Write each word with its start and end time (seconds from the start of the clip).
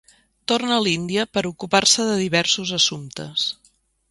Torna 0.51 0.71
a 0.75 0.79
l'Índia 0.87 1.25
per 1.37 1.43
ocupar-se 1.51 2.07
de 2.09 2.17
diversos 2.23 2.73
assumptes. 2.79 3.47